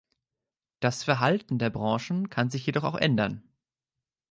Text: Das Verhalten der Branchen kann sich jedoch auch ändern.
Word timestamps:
Das 0.79 1.03
Verhalten 1.03 1.59
der 1.59 1.69
Branchen 1.69 2.31
kann 2.31 2.49
sich 2.49 2.65
jedoch 2.65 2.85
auch 2.85 2.95
ändern. 2.95 3.43